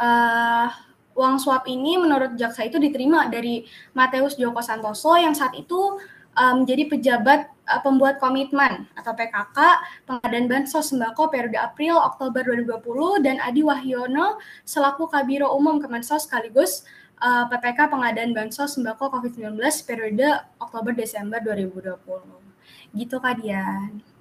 uh, 0.02 0.68
uang 1.14 1.38
suap 1.38 1.70
ini 1.70 1.94
menurut 1.94 2.34
jaksa 2.34 2.66
itu 2.66 2.76
diterima 2.82 3.30
dari 3.30 3.62
Mateus 3.94 4.34
Joko 4.34 4.58
Santoso 4.58 5.14
yang 5.14 5.32
saat 5.32 5.54
itu 5.54 5.99
um, 6.38 6.66
pejabat 6.66 7.50
uh, 7.66 7.80
pembuat 7.82 8.20
komitmen 8.20 8.86
atau 8.98 9.12
PKK 9.14 9.58
pengadaan 10.06 10.46
bansos 10.46 10.92
sembako 10.92 11.32
periode 11.32 11.58
April 11.58 11.98
Oktober 11.98 12.44
2020 12.44 13.24
dan 13.24 13.36
Adi 13.42 13.62
Wahyono 13.64 14.38
selaku 14.66 15.08
Kabiro 15.10 15.50
Umum 15.54 15.80
Kemensos 15.80 16.28
sekaligus 16.28 16.86
uh, 17.22 17.48
PPK 17.50 17.90
pengadaan 17.90 18.36
bansos 18.36 18.76
sembako 18.76 19.18
COVID-19 19.18 19.58
periode 19.88 20.44
Oktober 20.60 20.92
Desember 20.94 21.40
2020. 21.42 21.98
Gitu 22.94 23.16
Kak 23.18 23.42
Dian. 23.42 24.13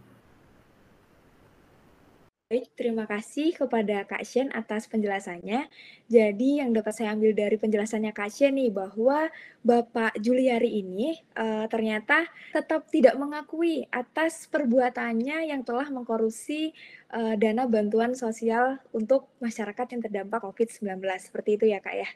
Baik, 2.54 2.70
terima 2.78 3.10
kasih 3.10 3.58
kepada 3.58 4.06
Kak 4.06 4.22
Shen 4.30 4.54
atas 4.54 4.86
penjelasannya. 4.86 5.74
Jadi 6.06 6.62
yang 6.62 6.70
dapat 6.70 6.94
saya 6.94 7.18
ambil 7.18 7.34
dari 7.34 7.58
penjelasannya 7.58 8.14
Kak 8.14 8.30
Shen 8.30 8.54
nih 8.62 8.70
bahwa 8.70 9.26
Bapak 9.66 10.14
Juliari 10.22 10.86
ini 10.86 11.18
uh, 11.34 11.66
ternyata 11.66 12.30
tetap 12.54 12.86
tidak 12.94 13.18
mengakui 13.18 13.90
atas 13.90 14.46
perbuatannya 14.54 15.50
yang 15.50 15.66
telah 15.66 15.90
mengkorupsi 15.90 16.78
uh, 17.10 17.34
dana 17.42 17.66
bantuan 17.66 18.14
sosial 18.14 18.78
untuk 18.94 19.34
masyarakat 19.42 19.98
yang 19.98 20.06
terdampak 20.06 20.46
COVID-19. 20.46 21.02
Seperti 21.18 21.58
itu 21.58 21.66
ya 21.74 21.82
Kak 21.82 21.96
ya. 21.98 22.10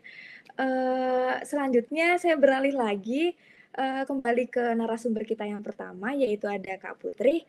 Uh, 0.54 1.42
selanjutnya 1.50 2.22
saya 2.22 2.38
beralih 2.38 2.78
lagi 2.78 3.34
uh, 3.74 4.06
kembali 4.06 4.54
ke 4.54 4.78
narasumber 4.78 5.26
kita 5.26 5.50
yang 5.50 5.66
pertama 5.66 6.14
yaitu 6.14 6.46
ada 6.46 6.78
Kak 6.78 7.02
Putri. 7.02 7.42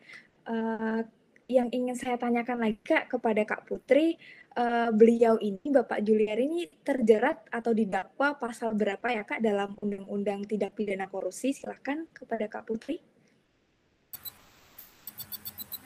Uh, 0.49 1.05
yang 1.49 1.73
ingin 1.73 1.97
saya 1.97 2.15
tanyakan 2.21 2.61
lagi 2.61 2.77
Kak 2.85 3.09
kepada 3.09 3.41
Kak 3.41 3.65
Putri, 3.65 4.13
uh, 4.53 4.93
beliau 4.93 5.41
ini 5.41 5.65
Bapak 5.65 6.05
Juliari 6.05 6.45
ini 6.45 6.69
terjerat 6.85 7.49
atau 7.49 7.73
didakwa 7.73 8.37
pasal 8.37 8.77
berapa 8.77 9.09
ya 9.09 9.25
Kak 9.25 9.41
dalam 9.41 9.73
Undang-Undang 9.81 10.45
Tidak 10.45 10.69
Pidana 10.77 11.09
Korupsi? 11.09 11.57
Silahkan 11.57 12.05
kepada 12.13 12.45
Kak 12.45 12.69
Putri. 12.69 13.01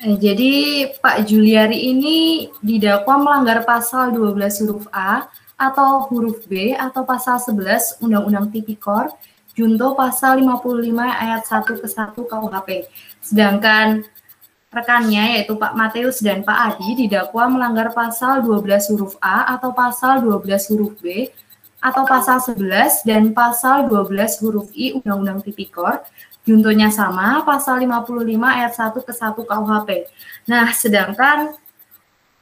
Eh, 0.04 0.20
jadi 0.20 0.52
Pak 1.00 1.32
Juliari 1.32 1.96
ini 1.96 2.52
didakwa 2.60 3.24
melanggar 3.24 3.64
pasal 3.64 4.12
12 4.12 4.68
huruf 4.68 4.86
A 4.92 5.32
atau 5.56 6.04
huruf 6.12 6.44
B 6.44 6.76
atau 6.76 7.08
pasal 7.08 7.40
11 7.40 8.04
Undang-Undang 8.04 8.52
Tipikor 8.52 9.16
junto 9.56 9.96
pasal 9.96 10.44
55 10.44 10.92
ayat 11.08 11.48
1 11.48 11.80
ke 11.80 11.88
1 11.88 12.20
KUHP. 12.20 12.70
Sedangkan 13.24 14.04
rekannya 14.74 15.38
yaitu 15.38 15.54
Pak 15.54 15.78
Mateus 15.78 16.20
dan 16.20 16.42
Pak 16.42 16.76
Adi 16.76 17.06
didakwa 17.06 17.46
melanggar 17.48 17.94
pasal 17.94 18.42
12 18.42 18.92
huruf 18.94 19.14
A 19.22 19.54
atau 19.54 19.70
pasal 19.72 20.26
12 20.26 20.74
huruf 20.74 20.98
B 20.98 21.30
atau 21.84 22.04
pasal 22.08 22.40
11 22.40 23.06
dan 23.06 23.24
pasal 23.36 23.86
12 23.92 24.42
huruf 24.42 24.68
I 24.74 24.98
Undang-Undang 24.98 25.44
Tipikor. 25.46 26.02
Juntonya 26.44 26.92
sama, 26.92 27.40
pasal 27.48 27.80
55 27.88 28.36
ayat 28.44 28.74
1 28.76 29.00
ke 29.00 29.14
1 29.16 29.48
KUHP. 29.48 29.90
Nah, 30.52 30.68
sedangkan 30.76 31.56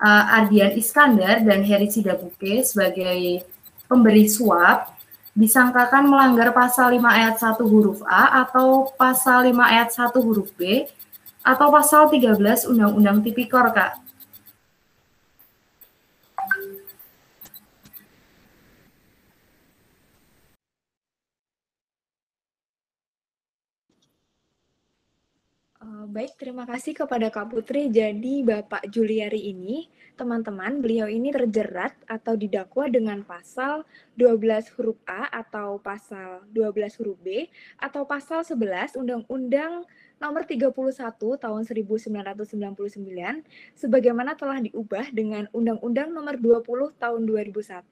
uh, 0.01 0.35
Ardian 0.41 0.73
Iskandar 0.73 1.45
dan 1.45 1.61
Heri 1.61 1.85
Sidabuke 1.85 2.65
sebagai 2.65 3.45
pemberi 3.85 4.25
suap 4.25 4.97
disangkakan 5.37 6.09
melanggar 6.09 6.51
pasal 6.51 6.97
5 6.97 7.01
ayat 7.07 7.35
1 7.39 7.61
huruf 7.61 8.01
A 8.09 8.41
atau 8.43 8.89
pasal 8.97 9.47
5 9.47 9.53
ayat 9.63 9.89
1 9.93 10.17
huruf 10.17 10.49
B 10.57 10.89
atau 11.41 11.67
pasal 11.73 12.09
13 12.09 12.69
Undang-Undang 12.69 13.25
Tipikor, 13.25 13.73
Kak. 13.73 14.11
Eh, 25.81 26.05
baik, 26.05 26.37
terima 26.37 26.69
kasih 26.69 26.93
kepada 26.93 27.33
Kak 27.33 27.49
Putri. 27.49 27.89
Jadi 27.89 28.45
Bapak 28.45 28.85
Juliari 28.93 29.49
ini, 29.49 29.89
teman-teman, 30.13 30.77
beliau 30.77 31.09
ini 31.09 31.33
terjerat 31.33 31.97
atau 32.05 32.37
didakwa 32.37 32.85
dengan 32.85 33.25
pasal 33.25 33.81
12 34.13 34.69
huruf 34.77 35.01
A 35.09 35.25
atau 35.33 35.81
pasal 35.81 36.45
12 36.53 37.01
huruf 37.01 37.17
B 37.25 37.49
atau 37.81 38.05
pasal 38.05 38.45
11 38.45 38.93
Undang-Undang 38.93 39.89
nomor 40.21 40.45
31 40.45 40.69
tahun 41.17 41.61
1999 41.65 42.45
sebagaimana 43.73 44.37
telah 44.37 44.61
diubah 44.61 45.09
dengan 45.09 45.49
Undang-Undang 45.49 46.13
nomor 46.13 46.37
20 46.37 46.93
tahun 47.01 47.21
2001 47.25 47.89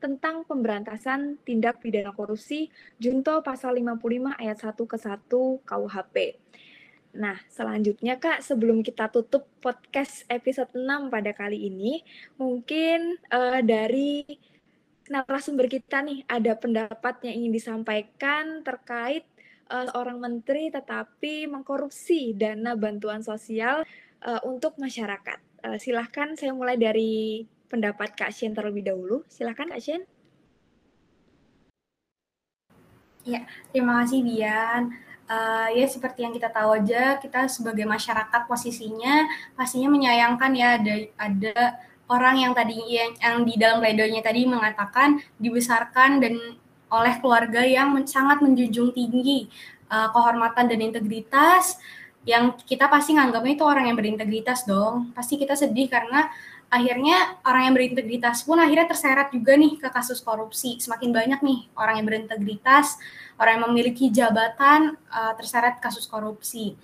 tentang 0.00 0.48
pemberantasan 0.48 1.36
tindak 1.44 1.84
pidana 1.84 2.16
korupsi 2.16 2.72
junto 2.96 3.44
pasal 3.44 3.76
55 3.76 4.40
ayat 4.40 4.58
1 4.64 4.72
ke 4.72 4.96
1 4.96 5.68
KUHP. 5.68 6.16
Nah, 7.16 7.36
selanjutnya 7.48 8.20
Kak, 8.20 8.44
sebelum 8.44 8.84
kita 8.84 9.08
tutup 9.08 9.48
podcast 9.60 10.24
episode 10.28 10.72
6 10.76 11.12
pada 11.12 11.32
kali 11.32 11.68
ini, 11.68 12.04
mungkin 12.36 13.16
uh, 13.32 13.64
dari 13.64 14.24
narasumber 15.08 15.70
kita 15.70 16.02
nih 16.02 16.26
ada 16.26 16.52
pendapat 16.58 17.24
yang 17.24 17.44
ingin 17.44 17.52
disampaikan 17.54 18.60
terkait 18.66 19.24
uh, 19.70 19.86
seorang 19.90 20.18
menteri 20.18 20.70
tetapi 20.70 21.50
mengkorupsi 21.50 22.34
dana 22.34 22.74
bantuan 22.78 23.22
sosial 23.22 23.82
uh, 24.22 24.40
untuk 24.46 24.78
masyarakat. 24.78 25.38
Uh, 25.66 25.78
silahkan 25.80 26.34
saya 26.38 26.54
mulai 26.54 26.78
dari 26.78 27.46
pendapat 27.66 28.14
Kak 28.14 28.30
Shen 28.30 28.54
terlebih 28.54 28.86
dahulu. 28.86 29.26
Silahkan 29.26 29.66
Kak 29.66 29.82
Shen. 29.82 30.02
Ya, 33.26 33.42
terima 33.74 34.06
kasih 34.06 34.22
Bian. 34.22 34.94
Uh, 35.26 35.66
ya 35.74 35.90
seperti 35.90 36.22
yang 36.22 36.30
kita 36.30 36.46
tahu 36.54 36.78
aja, 36.78 37.18
kita 37.18 37.50
sebagai 37.50 37.82
masyarakat 37.82 38.46
posisinya 38.46 39.26
pastinya 39.58 39.90
menyayangkan 39.90 40.54
ya 40.54 40.78
ada 40.78 40.94
ada 41.18 41.58
orang 42.06 42.38
yang 42.38 42.52
tadi 42.54 42.78
yang, 42.86 43.10
yang 43.18 43.36
di 43.42 43.58
dalam 43.58 43.82
pledoinya 43.82 44.22
tadi 44.22 44.46
mengatakan 44.46 45.18
dibesarkan 45.42 46.22
dan 46.22 46.34
oleh 46.90 47.14
keluarga 47.18 47.66
yang 47.66 47.94
men 47.94 48.06
sangat 48.06 48.38
menjunjung 48.38 48.94
tinggi 48.94 49.50
uh, 49.90 50.10
kehormatan 50.14 50.70
dan 50.70 50.80
integritas 50.82 51.78
yang 52.26 52.58
kita 52.66 52.90
pasti 52.90 53.14
nganggapnya 53.14 53.54
itu 53.54 53.64
orang 53.64 53.86
yang 53.86 53.96
berintegritas 53.96 54.66
dong. 54.66 55.14
Pasti 55.14 55.38
kita 55.38 55.54
sedih 55.54 55.86
karena 55.86 56.26
akhirnya 56.66 57.38
orang 57.46 57.70
yang 57.70 57.74
berintegritas 57.78 58.42
pun 58.42 58.58
akhirnya 58.58 58.90
terseret 58.90 59.30
juga 59.30 59.54
nih 59.54 59.78
ke 59.78 59.88
kasus 59.94 60.18
korupsi. 60.18 60.82
Semakin 60.82 61.14
banyak 61.14 61.40
nih 61.46 61.60
orang 61.78 62.02
yang 62.02 62.06
berintegritas, 62.10 62.98
orang 63.38 63.62
yang 63.62 63.64
memiliki 63.70 64.10
jabatan 64.10 64.98
uh, 65.06 65.32
terseret 65.38 65.78
kasus 65.78 66.10
korupsi. 66.10 66.74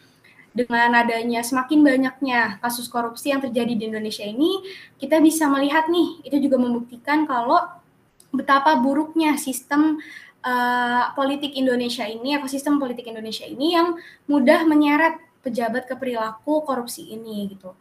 Dengan 0.53 0.93
adanya 0.93 1.41
semakin 1.41 1.81
banyaknya 1.81 2.61
kasus 2.61 2.87
korupsi 2.87 3.33
yang 3.33 3.41
terjadi 3.41 3.73
di 3.73 3.89
Indonesia 3.89 4.23
ini, 4.23 4.61
kita 5.01 5.17
bisa 5.17 5.49
melihat 5.49 5.89
nih, 5.89 6.21
itu 6.29 6.37
juga 6.45 6.61
membuktikan 6.61 7.25
kalau 7.25 7.82
betapa 8.33 8.81
buruknya 8.81 9.37
sistem 9.37 10.01
uh, 10.43 11.13
politik 11.15 11.55
Indonesia 11.55 12.09
ini, 12.09 12.35
ekosistem 12.35 12.81
politik 12.81 13.07
Indonesia 13.07 13.47
ini 13.47 13.77
yang 13.77 13.95
mudah 14.27 14.65
menyeret 14.67 15.21
pejabat 15.43 15.87
ke 15.91 15.95
perilaku 15.99 16.63
korupsi 16.65 17.13
ini 17.13 17.53
gitu. 17.53 17.77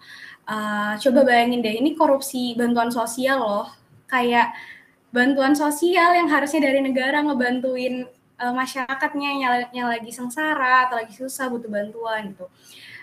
Uh, 0.46 0.98
coba 1.00 1.24
bayangin 1.24 1.64
deh, 1.64 1.76
ini 1.80 1.96
korupsi 1.96 2.58
bantuan 2.58 2.92
sosial 2.92 3.40
loh, 3.40 3.68
kayak 4.10 4.52
bantuan 5.14 5.54
sosial 5.56 6.18
yang 6.18 6.28
harusnya 6.28 6.68
dari 6.68 6.82
negara 6.82 7.22
ngebantuin 7.22 8.10
uh, 8.42 8.54
masyarakatnya 8.54 9.30
yang, 9.40 9.54
yang 9.72 9.88
lagi 9.88 10.12
sengsara 10.12 10.90
atau 10.90 11.00
lagi 11.00 11.14
susah 11.14 11.48
butuh 11.48 11.70
bantuan 11.70 12.34
gitu. 12.34 12.50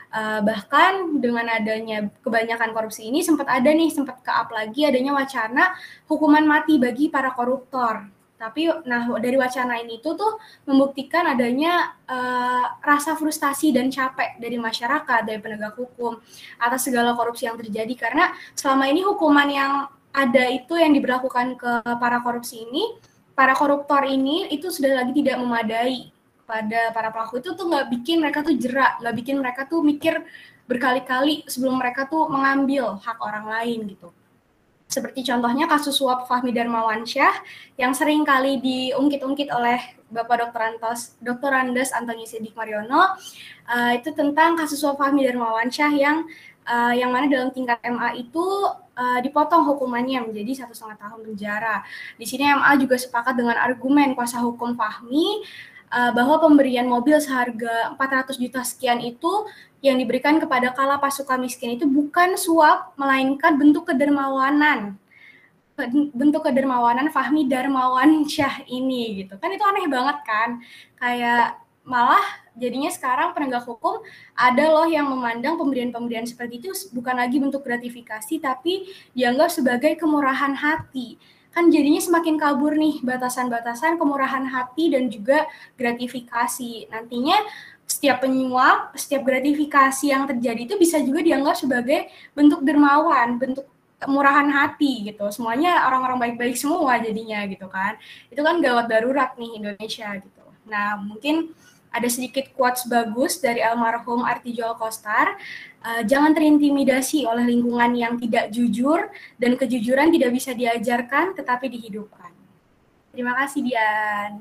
Uh, 0.09 0.41
bahkan 0.41 1.21
dengan 1.21 1.45
adanya 1.53 2.09
kebanyakan 2.25 2.73
korupsi 2.73 3.13
ini 3.13 3.21
sempat 3.21 3.45
ada 3.45 3.69
nih 3.69 3.93
sempat 3.93 4.25
ke 4.25 4.33
up 4.33 4.49
lagi 4.49 4.89
adanya 4.89 5.13
wacana 5.13 5.77
hukuman 6.09 6.49
mati 6.49 6.81
bagi 6.81 7.13
para 7.13 7.37
koruptor. 7.37 8.09
Tapi 8.39 8.71
nah 8.87 9.05
dari 9.19 9.35
wacana 9.35 9.83
ini 9.83 9.99
itu 9.99 10.15
tuh 10.15 10.39
membuktikan 10.65 11.27
adanya 11.29 11.93
uh, 12.07 12.81
rasa 12.81 13.19
frustasi 13.19 13.75
dan 13.75 13.91
capek 13.91 14.39
dari 14.41 14.57
masyarakat 14.57 15.21
dari 15.27 15.43
penegak 15.43 15.75
hukum 15.77 16.17
atas 16.57 16.87
segala 16.87 17.13
korupsi 17.13 17.51
yang 17.51 17.59
terjadi 17.59 17.93
karena 17.99 18.33
selama 18.55 18.89
ini 18.89 19.03
hukuman 19.05 19.49
yang 19.51 19.73
ada 20.15 20.45
itu 20.49 20.79
yang 20.79 20.95
diberlakukan 20.97 21.59
ke 21.59 21.73
para 21.99 22.23
korupsi 22.25 22.65
ini 22.65 22.97
para 23.37 23.53
koruptor 23.53 24.03
ini 24.09 24.49
itu 24.55 24.73
sudah 24.73 25.03
lagi 25.03 25.13
tidak 25.19 25.39
memadai 25.39 26.11
pada 26.49 26.89
para 26.97 27.13
pelaku 27.13 27.45
itu 27.45 27.53
tuh 27.53 27.69
nggak 27.69 27.93
bikin 27.93 28.25
mereka 28.25 28.41
tuh 28.41 28.57
jerak, 28.57 29.05
nggak 29.05 29.15
bikin 29.21 29.37
mereka 29.37 29.69
tuh 29.69 29.85
mikir 29.85 30.25
berkali-kali 30.65 31.45
sebelum 31.45 31.77
mereka 31.77 32.09
tuh 32.09 32.25
mengambil 32.33 32.97
hak 32.97 33.21
orang 33.21 33.45
lain 33.53 33.85
gitu. 33.93 34.09
Seperti 34.89 35.21
contohnya 35.21 35.69
kasus 35.69 36.01
suap 36.01 36.25
Fahmi 36.25 36.49
Darmawansyah 36.49 37.45
yang 37.77 37.93
sering 37.93 38.25
kali 38.25 38.57
diungkit-ungkit 38.65 39.53
oleh 39.53 39.77
Bapak 40.09 40.49
Dr. 40.49 40.61
Antos, 40.65 41.13
Dr. 41.21 41.53
Andes 41.53 41.93
Antoni 41.93 42.25
Sidik 42.25 42.57
Mariono, 42.57 43.13
uh, 43.69 43.93
itu 43.93 44.09
tentang 44.17 44.57
kasus 44.57 44.81
suap 44.81 44.97
Fahmi 44.97 45.29
Darmawansyah 45.29 45.93
yang 45.93 46.25
uh, 46.65 46.97
yang 46.97 47.13
mana 47.13 47.29
dalam 47.29 47.53
tingkat 47.53 47.77
MA 47.85 48.17
itu 48.17 48.45
uh, 48.97 49.21
dipotong 49.21 49.69
hukumannya 49.69 50.25
menjadi 50.25 50.65
satu 50.65 50.73
setengah 50.73 51.05
tahun 51.05 51.21
penjara. 51.33 51.85
Di 52.17 52.25
sini 52.25 52.49
MA 52.49 52.73
juga 52.81 52.97
sepakat 52.97 53.37
dengan 53.37 53.61
argumen 53.61 54.17
kuasa 54.17 54.41
hukum 54.41 54.73
Fahmi 54.73 55.45
uh, 55.93 56.13
bahwa 56.13 56.41
pemberian 56.41 56.89
mobil 56.89 57.17
seharga 57.21 57.95
400 57.97 58.41
juta 58.41 58.61
sekian 58.65 59.01
itu 59.01 59.49
yang 59.85 59.97
diberikan 59.99 60.43
kepada 60.43 60.75
kala 60.75 60.99
pasuka 60.99 61.39
miskin 61.39 61.79
itu 61.79 61.87
bukan 61.87 62.35
suap 62.35 62.95
melainkan 62.99 63.55
bentuk 63.57 63.87
kedermawanan. 63.87 64.99
Bentuk 66.11 66.43
kedermawanan 66.43 67.15
Fahmi 67.15 67.47
Darmawan 67.47 68.27
Syah 68.27 68.67
ini 68.67 69.23
gitu. 69.23 69.39
Kan 69.39 69.55
itu 69.55 69.63
aneh 69.63 69.87
banget 69.87 70.19
kan? 70.27 70.59
Kayak 70.99 71.63
malah 71.89 72.21
jadinya 72.53 72.93
sekarang 72.93 73.33
penegak 73.33 73.65
hukum 73.65 74.05
ada 74.37 74.65
loh 74.69 74.85
yang 74.85 75.09
memandang 75.09 75.57
pemberian-pemberian 75.57 76.29
seperti 76.29 76.61
itu 76.61 76.71
bukan 76.93 77.17
lagi 77.17 77.41
bentuk 77.41 77.65
gratifikasi 77.65 78.35
tapi 78.45 78.93
dianggap 79.17 79.49
sebagai 79.49 79.97
kemurahan 79.97 80.53
hati 80.53 81.17
kan 81.59 81.75
jadinya 81.75 81.99
semakin 81.99 82.39
kabur 82.39 82.79
nih 82.79 83.03
batasan-batasan 83.03 83.99
kemurahan 83.99 84.47
hati 84.47 84.95
dan 84.95 85.11
juga 85.11 85.43
gratifikasi. 85.75 86.87
Nantinya 86.87 87.35
setiap 87.83 88.23
penyuap, 88.23 88.95
setiap 88.95 89.27
gratifikasi 89.27 90.07
yang 90.07 90.31
terjadi 90.31 90.71
itu 90.71 90.79
bisa 90.79 91.03
juga 91.03 91.19
dianggap 91.19 91.59
sebagai 91.59 92.07
bentuk 92.31 92.63
dermawan, 92.63 93.43
bentuk 93.43 93.67
kemurahan 93.99 94.47
hati 94.55 95.11
gitu. 95.11 95.27
Semuanya 95.35 95.83
orang-orang 95.91 96.31
baik-baik 96.31 96.55
semua 96.55 96.95
jadinya 97.03 97.43
gitu 97.51 97.67
kan. 97.67 97.99
Itu 98.31 98.47
kan 98.47 98.63
gawat 98.63 98.87
darurat 98.87 99.35
nih 99.35 99.59
Indonesia 99.59 100.15
gitu. 100.15 100.45
Nah, 100.71 100.95
mungkin 101.03 101.51
ada 101.91 102.07
sedikit 102.07 102.55
quotes 102.55 102.87
bagus 102.87 103.43
dari 103.43 103.65
almarhum 103.65 104.23
Artijo 104.23 104.79
Kostar 104.79 105.35
uh, 105.85 106.03
jangan 106.07 106.35
terintimidasi 106.35 107.27
oleh 107.27 107.45
lingkungan 107.47 107.95
yang 107.95 108.15
tidak 108.19 108.51
jujur 108.55 109.11
dan 109.39 109.55
kejujuran 109.55 110.11
tidak 110.15 110.31
bisa 110.35 110.51
diajarkan 110.55 111.35
tetapi 111.35 111.67
dihidupkan. 111.71 112.31
Terima 113.13 113.35
kasih 113.35 113.61
Dian. 113.67 114.33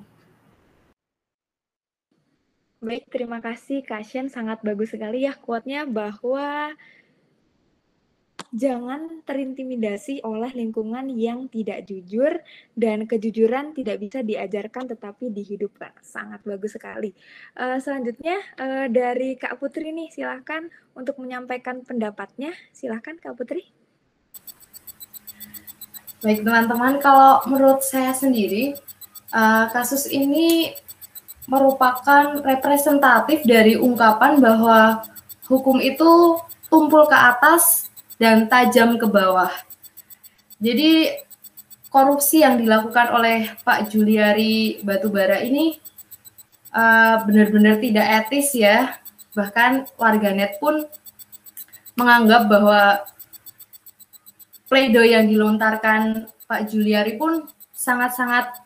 Baik, 2.78 3.10
terima 3.10 3.42
kasih 3.42 3.82
Kak. 3.82 4.06
Sangat 4.06 4.62
bagus 4.62 4.94
sekali 4.94 5.26
ya 5.26 5.34
kuatnya 5.34 5.90
bahwa 5.90 6.78
jangan 8.56 9.24
terintimidasi 9.28 10.24
oleh 10.24 10.52
lingkungan 10.56 11.12
yang 11.12 11.52
tidak 11.52 11.84
jujur 11.84 12.40
dan 12.74 13.04
kejujuran 13.04 13.76
tidak 13.76 14.00
bisa 14.00 14.24
diajarkan 14.24 14.88
tetapi 14.88 15.32
dihidupkan. 15.32 15.92
Sangat 16.00 16.44
bagus 16.48 16.76
sekali. 16.76 17.12
Uh, 17.56 17.80
selanjutnya 17.82 18.40
uh, 18.60 18.88
dari 18.88 19.36
Kak 19.36 19.60
Putri 19.60 19.92
nih, 19.92 20.12
silahkan 20.12 20.72
untuk 20.96 21.20
menyampaikan 21.20 21.84
pendapatnya. 21.84 22.56
Silahkan 22.72 23.20
Kak 23.20 23.36
Putri. 23.36 23.68
Baik 26.24 26.42
teman-teman, 26.42 26.98
kalau 26.98 27.46
menurut 27.46 27.86
saya 27.86 28.10
sendiri 28.10 28.74
uh, 29.36 29.70
kasus 29.70 30.10
ini 30.10 30.74
merupakan 31.48 32.44
representatif 32.44 33.46
dari 33.48 33.80
ungkapan 33.80 34.42
bahwa 34.44 35.00
hukum 35.48 35.80
itu 35.80 36.36
tumpul 36.68 37.08
ke 37.08 37.16
atas 37.16 37.87
dan 38.18 38.50
tajam 38.50 38.98
ke 38.98 39.06
bawah. 39.06 39.50
Jadi 40.58 41.14
korupsi 41.94 42.42
yang 42.42 42.58
dilakukan 42.58 43.14
oleh 43.14 43.54
Pak 43.62 43.94
Juliari 43.94 44.82
Batubara 44.82 45.42
ini 45.42 45.78
uh, 46.74 47.22
benar-benar 47.24 47.78
tidak 47.78 48.06
etis 48.26 48.58
ya. 48.58 48.98
Bahkan 49.38 49.98
warganet 50.02 50.58
pun 50.58 50.86
menganggap 51.98 52.50
bahwa 52.50 53.06
pledoi 54.70 55.14
yang 55.14 55.26
dilontarkan 55.30 56.30
Pak 56.50 56.70
Juliari 56.70 57.18
pun 57.18 57.46
sangat-sangat 57.74 58.66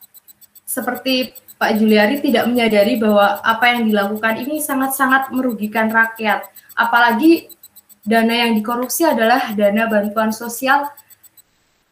seperti 0.63 1.35
Pak 1.61 1.77
Juliari 1.77 2.17
tidak 2.23 2.49
menyadari 2.49 2.97
bahwa 2.97 3.37
apa 3.43 3.75
yang 3.75 3.85
dilakukan 3.85 4.41
ini 4.41 4.57
sangat-sangat 4.57 5.29
merugikan 5.29 5.93
rakyat. 5.93 6.47
Apalagi 6.73 7.53
dana 8.01 8.33
yang 8.33 8.57
dikorupsi 8.57 9.05
adalah 9.05 9.53
dana 9.53 9.85
bantuan 9.85 10.33
sosial 10.33 10.89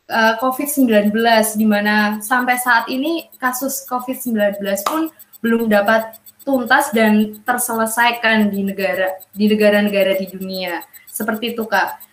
eh, 0.09 0.33
COVID-19 0.41 1.13
di 1.55 1.65
mana 1.69 2.17
sampai 2.19 2.57
saat 2.57 2.89
ini 2.89 3.29
kasus 3.37 3.85
COVID-19 3.85 4.61
pun 4.85 5.13
belum 5.39 5.71
dapat 5.71 6.19
tuntas 6.43 6.89
dan 6.95 7.37
terselesaikan 7.45 8.49
di 8.49 8.65
negara 8.65 9.21
di 9.31 9.45
negara-negara 9.45 10.17
di 10.17 10.27
dunia. 10.33 10.81
Seperti 11.05 11.53
itu, 11.53 11.67
Kak. 11.67 12.09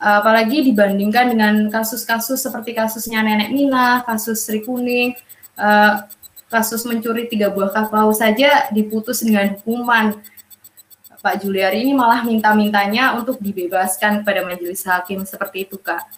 Uh, 0.00 0.24
apalagi 0.24 0.64
dibandingkan 0.64 1.28
dengan 1.28 1.68
kasus-kasus 1.68 2.40
seperti 2.40 2.72
kasusnya 2.72 3.20
Nenek 3.20 3.52
Mina, 3.52 4.00
kasus 4.08 4.48
Sri 4.48 4.64
Kuning, 4.64 5.12
uh, 5.60 6.08
kasus 6.48 6.88
mencuri 6.88 7.28
tiga 7.28 7.52
buah 7.52 7.68
kapal 7.68 8.08
saja 8.16 8.72
diputus 8.72 9.20
dengan 9.20 9.60
hukuman 9.60 10.16
Pak 11.20 11.44
Juliari 11.44 11.84
ini 11.84 11.92
malah 11.92 12.24
minta-mintanya 12.24 13.12
untuk 13.12 13.36
dibebaskan 13.36 14.24
kepada 14.24 14.40
majelis 14.40 14.80
hakim 14.88 15.20
seperti 15.28 15.68
itu, 15.68 15.76
Kak. 15.76 16.08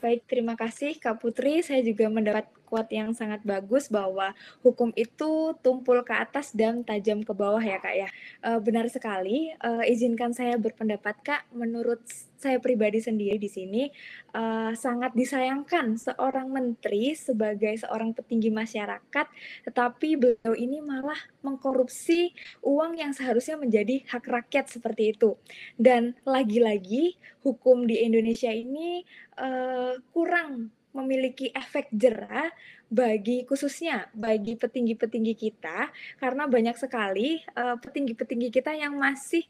Baik, 0.00 0.24
terima 0.28 0.56
kasih 0.56 0.96
Kak 0.96 1.20
Putri. 1.20 1.60
Saya 1.60 1.80
juga 1.84 2.08
mendapat 2.08 2.48
quote 2.70 2.94
yang 2.94 3.10
sangat 3.10 3.42
bagus 3.42 3.90
bahwa 3.90 4.30
hukum 4.62 4.94
itu 4.94 5.58
tumpul 5.58 6.06
ke 6.06 6.14
atas 6.14 6.54
dan 6.54 6.86
tajam 6.86 7.26
ke 7.26 7.34
bawah 7.34 7.60
ya 7.60 7.82
Kak 7.82 7.94
ya. 7.98 8.08
E, 8.46 8.50
benar 8.62 8.86
sekali. 8.86 9.50
E, 9.58 9.70
izinkan 9.90 10.30
saya 10.30 10.54
berpendapat 10.54 11.18
Kak, 11.26 11.42
menurut 11.50 12.06
saya 12.40 12.56
pribadi 12.56 13.04
sendiri 13.04 13.36
di 13.36 13.52
sini 13.52 13.92
uh, 14.32 14.72
sangat 14.72 15.12
disayangkan 15.12 16.00
seorang 16.00 16.48
menteri 16.48 17.12
sebagai 17.12 17.76
seorang 17.76 18.16
petinggi 18.16 18.48
masyarakat, 18.48 19.26
tetapi 19.68 20.08
beliau 20.16 20.56
ini 20.56 20.80
malah 20.80 21.20
mengkorupsi 21.44 22.32
uang 22.64 22.96
yang 22.96 23.12
seharusnya 23.12 23.60
menjadi 23.60 24.00
hak 24.08 24.24
rakyat 24.24 24.72
seperti 24.72 25.12
itu. 25.12 25.36
Dan 25.76 26.16
lagi-lagi 26.24 27.20
hukum 27.44 27.84
di 27.84 28.00
Indonesia 28.00 28.48
ini 28.48 29.04
uh, 29.36 30.00
kurang 30.16 30.72
memiliki 30.90 31.54
efek 31.54 31.88
jerah 31.94 32.50
bagi 32.90 33.46
khususnya 33.46 34.10
bagi 34.10 34.58
petinggi-petinggi 34.58 35.34
kita 35.38 35.86
karena 36.18 36.50
banyak 36.50 36.74
sekali 36.74 37.38
eh, 37.38 37.76
petinggi-petinggi 37.78 38.48
uh, 38.50 38.54
kita 38.58 38.74
yang 38.74 38.98
masih 38.98 39.46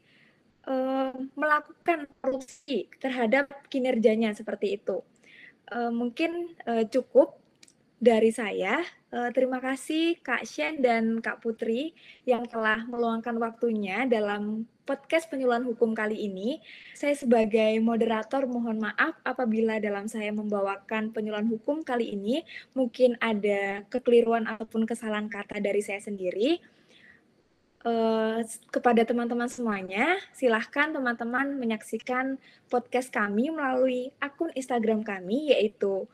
uh, 0.69 1.09
melakukan 1.33 2.05
korupsi 2.21 2.85
terhadap 3.01 3.49
kinerjanya 3.73 4.37
seperti 4.37 4.77
itu. 4.77 5.01
Uh, 5.71 5.89
mungkin 5.89 6.53
uh, 6.69 6.85
cukup 6.85 7.40
dari 8.01 8.33
saya. 8.33 8.81
Uh, 9.13 9.29
terima 9.29 9.61
kasih 9.61 10.17
Kak 10.25 10.49
Shen 10.49 10.81
dan 10.81 11.21
Kak 11.21 11.37
Putri 11.45 11.93
yang 12.25 12.49
telah 12.49 12.81
meluangkan 12.89 13.37
waktunya 13.37 14.09
dalam 14.09 14.65
podcast 14.89 15.29
penyuluhan 15.29 15.61
hukum 15.61 15.93
kali 15.93 16.25
ini. 16.25 16.57
Saya 16.97 17.13
sebagai 17.13 17.77
moderator 17.77 18.49
mohon 18.49 18.81
maaf 18.81 19.13
apabila 19.21 19.77
dalam 19.77 20.09
saya 20.09 20.33
membawakan 20.33 21.13
penyuluhan 21.13 21.45
hukum 21.45 21.85
kali 21.85 22.17
ini 22.17 22.41
mungkin 22.73 23.21
ada 23.21 23.85
kekeliruan 23.93 24.49
ataupun 24.49 24.89
kesalahan 24.89 25.29
kata 25.29 25.61
dari 25.61 25.85
saya 25.85 26.01
sendiri. 26.01 26.57
Uh, 27.81 28.45
kepada 28.69 29.01
teman-teman 29.01 29.49
semuanya, 29.49 30.17
silahkan 30.37 30.93
teman-teman 30.93 31.57
menyaksikan 31.57 32.37
podcast 32.69 33.09
kami 33.09 33.49
melalui 33.49 34.13
akun 34.21 34.53
Instagram 34.53 35.01
kami 35.01 35.49
yaitu 35.53 36.05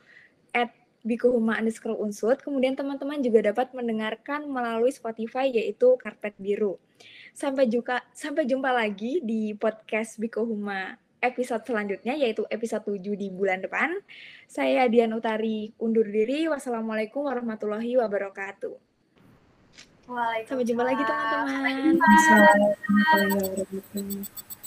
Bikuhuma 1.08 1.56
underscore 1.56 1.96
unsut. 1.96 2.44
Kemudian 2.44 2.76
teman-teman 2.76 3.24
juga 3.24 3.48
dapat 3.48 3.72
mendengarkan 3.72 4.44
melalui 4.44 4.92
Spotify 4.92 5.48
yaitu 5.48 5.96
Karpet 5.96 6.36
Biru. 6.36 6.76
Sampai 7.32 7.72
jumpa, 7.72 8.04
sampai 8.12 8.44
jumpa 8.44 8.68
lagi 8.68 9.24
di 9.24 9.56
podcast 9.56 10.20
Bikuhuma 10.20 11.00
episode 11.18 11.64
selanjutnya 11.66 12.14
yaitu 12.14 12.44
episode 12.52 12.84
7 12.84 13.16
di 13.16 13.32
bulan 13.32 13.64
depan. 13.64 13.96
Saya 14.44 14.84
Dian 14.86 15.16
Utari 15.16 15.72
undur 15.80 16.04
diri. 16.04 16.44
Wassalamualaikum 16.46 17.24
warahmatullahi 17.24 17.96
wabarakatuh. 17.98 18.76
Waalaikumsalam. 20.08 20.48
Sampai 20.48 20.64
jumpa 20.68 20.84
lagi 20.84 21.02
teman-teman. 21.04 21.96
Assalamualaikum 21.96 22.92
warahmatullahi 22.92 23.56
wabarakatuh. 23.64 24.57